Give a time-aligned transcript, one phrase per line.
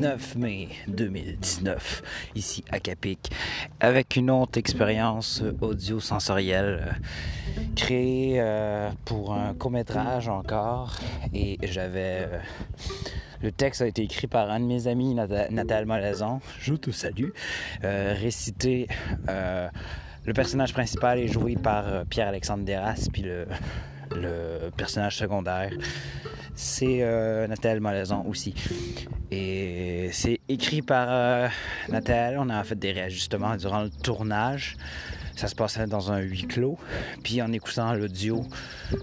[0.00, 2.02] 9 mai 2019,
[2.36, 3.30] ici à Capic,
[3.80, 10.96] avec une autre expérience audio-sensorielle euh, créée euh, pour un court-métrage encore.
[11.34, 12.28] Et j'avais.
[12.30, 12.38] euh,
[13.42, 16.40] le texte a été écrit par un de mes amis, Nathalie Malaison.
[16.60, 17.30] Je te salue.
[17.84, 18.86] Euh, récité.
[19.28, 19.68] euh,
[20.24, 23.46] le personnage principal est joué par euh, Pierre-Alexandre Deras, puis le
[24.76, 25.70] personnage secondaire,
[26.58, 28.52] c'est euh, Nathalie Malaison aussi.
[29.30, 31.48] Et c'est écrit par euh,
[31.88, 32.36] Nathalie.
[32.36, 34.76] On a fait des réajustements durant le tournage.
[35.36, 36.76] Ça se passait dans un huis clos.
[37.22, 38.44] Puis en écoutant l'audio,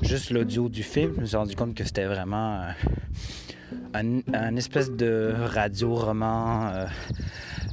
[0.00, 2.62] juste l'audio du film, je me suis rendu compte que c'était vraiment
[3.94, 6.86] euh, un, espèce de radio-roman,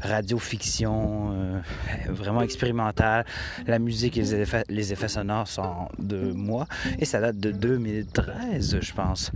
[0.01, 1.61] radio-fiction, euh,
[2.09, 3.25] vraiment expérimental.
[3.65, 6.67] La musique et les effets, les effets sonores sont de moi.
[6.99, 9.31] Et ça date de 2013, je pense.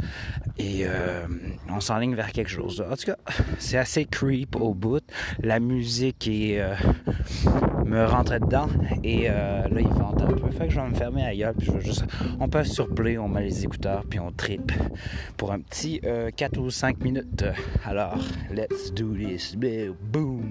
[0.57, 1.25] Et euh,
[1.69, 2.83] on s'enligne vers quelque chose.
[2.89, 3.17] En tout cas,
[3.59, 5.03] c'est assez creep au bout.
[5.41, 6.75] La musique est, euh,
[7.85, 8.67] me rentrait dedans.
[9.03, 10.49] Et euh, là, il vente un peu.
[10.51, 11.55] Fait que je vais me fermer gueule.
[11.57, 12.05] Puis je juste.
[12.39, 12.87] On passe sur
[13.19, 14.71] on met les écouteurs, puis on tripe
[15.37, 17.45] pour un petit euh, 4 ou 5 minutes.
[17.85, 18.19] Alors,
[18.51, 19.55] let's do this.
[19.55, 20.50] Boom!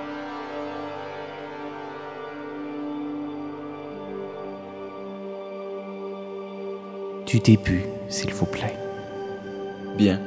[7.31, 8.75] Du début, s'il vous plaît.
[9.97, 10.19] Bien.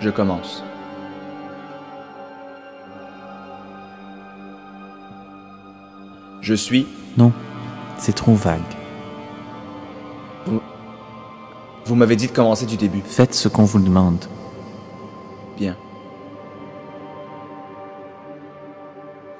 [0.00, 0.62] Je commence.
[6.42, 6.86] Je suis.
[7.16, 7.32] Non,
[7.96, 8.60] c'est trop vague.
[11.86, 13.00] Vous m'avez dit de commencer du début.
[13.00, 14.26] Faites ce qu'on vous demande.
[15.56, 15.74] Bien.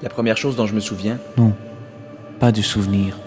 [0.00, 1.52] La première chose dont je me souviens, Non,
[2.40, 3.18] pas de souvenirs,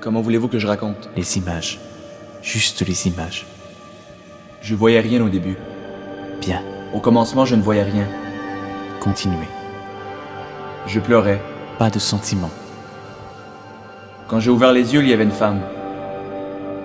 [0.00, 1.08] comment voulez-vous que je raconte?
[1.16, 1.78] Les images.
[2.42, 3.46] Juste les images.
[4.62, 5.56] Je voyais rien au début.
[6.40, 6.62] Bien,
[6.92, 8.06] Au commencement, je ne voyais rien.
[9.00, 9.48] continuez.
[10.86, 11.40] Je pleurais.
[11.78, 12.50] Pas de sentiments.
[14.28, 15.60] Quand j'ai ouvert les yeux, il y avait une femme.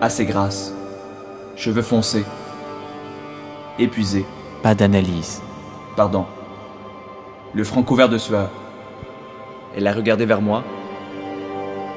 [0.01, 0.73] Assez grasse.
[1.55, 2.23] Cheveux foncés.
[3.79, 4.25] Épuisée.
[4.63, 5.41] Pas d'analyse.
[5.95, 6.25] Pardon.
[7.53, 8.49] Le front couvert de sueur.
[9.75, 10.63] Elle a regardé vers moi.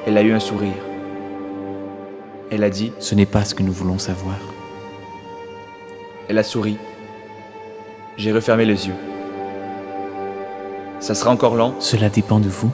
[0.05, 0.73] Elle a eu un sourire.
[2.51, 4.35] Elle a dit, Ce n'est pas ce que nous voulons savoir.
[6.27, 6.77] elle a souri.
[8.17, 8.93] J'ai refermé les yeux.
[10.99, 11.73] Ça sera encore lent.
[11.79, 12.71] Cela dépend de vous.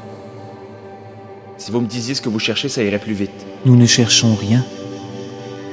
[1.57, 3.45] Si vous me disiez ce que vous cherchez, ça irait plus vite.
[3.65, 4.65] Nous ne cherchons rien.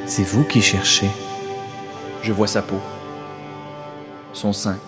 [0.06, 1.08] C'est vous qui cherchez.
[2.22, 2.78] Je vois sa peau.
[4.32, 4.78] Son sein.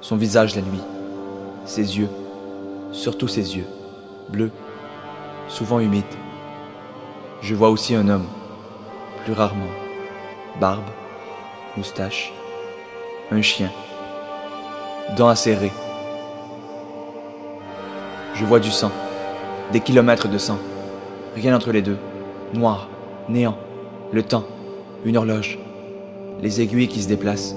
[0.00, 0.80] Son visage la nuit.
[1.66, 2.08] Ses yeux.
[2.92, 3.66] Surtout ses yeux.
[4.30, 4.52] Bleus.
[5.48, 6.04] Souvent humides.
[7.40, 8.26] Je vois aussi un homme.
[9.24, 9.70] Plus rarement.
[10.60, 10.84] Barbe.
[11.76, 12.32] Moustache.
[13.30, 13.70] Un chien.
[15.16, 15.72] Dents acérées.
[18.34, 18.92] Je vois du sang.
[19.72, 20.58] Des kilomètres de sang.
[21.34, 21.98] Rien entre les deux.
[22.54, 22.88] Noir.
[23.28, 23.58] Néant.
[24.12, 24.44] Le temps.
[25.04, 25.58] Une horloge
[26.42, 27.54] les aiguilles qui se déplacent.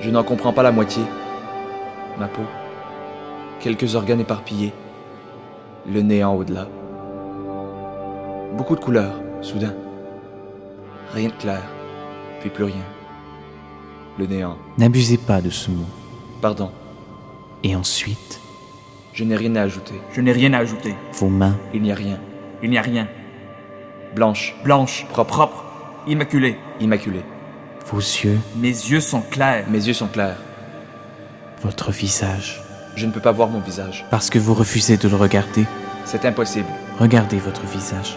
[0.00, 1.02] Je n'en comprends pas la moitié.
[2.18, 2.42] Ma peau.
[3.60, 4.72] Quelques organes éparpillés.
[5.86, 6.68] Le néant au-delà.
[8.56, 9.74] Beaucoup de couleurs, soudain.
[11.12, 11.62] Rien de clair,
[12.40, 12.82] puis plus rien.
[14.18, 14.56] Le néant.
[14.78, 15.86] N'abusez pas de ce mot.
[16.40, 16.70] Pardon,
[17.62, 18.40] Et ensuite,
[19.12, 19.94] je n'ai rien à ajouter.
[20.12, 20.94] Je n'ai rien à ajouter.
[21.14, 22.18] vos mains, Il n'y a rien.
[22.62, 23.08] Il n'y a rien.
[24.14, 25.30] Blanche, Blanche, Propre.
[25.36, 25.64] propre,
[26.06, 26.56] immaculée.
[26.80, 27.24] immaculée.
[27.90, 29.64] vos yeux, Mes yeux sont clairs.
[29.68, 30.36] Mes yeux sont clairs.
[31.62, 32.62] votre visage.
[32.96, 34.04] Je ne peux pas voir mon visage.
[34.10, 35.64] Parce que vous refusez de le regarder,
[36.04, 36.68] C'est impossible.
[37.00, 38.16] regardez votre visage.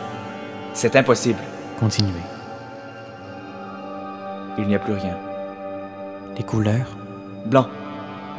[0.77, 1.39] C'est impossible.
[1.79, 2.21] Continuez.
[4.59, 5.17] Il n'y a plus rien.
[6.37, 6.95] Les couleurs,
[7.47, 7.65] Blanc,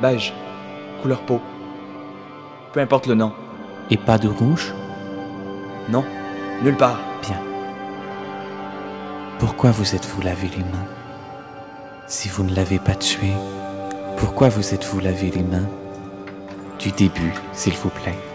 [0.00, 0.32] beige,
[1.02, 1.40] couleur peau.
[2.72, 3.32] Peu importe le nom.
[3.90, 4.72] et pas de rouge?
[5.88, 6.04] Non,
[6.62, 7.00] nulle part.
[7.22, 7.40] Bien.
[9.40, 10.86] Pourquoi vous êtes-vous lavé les mains?
[12.06, 13.32] Si vous ne l'avez pas tué,
[14.16, 15.68] pourquoi vous êtes-vous lavé les mains?
[16.78, 18.27] Du début, s'il vous plaît.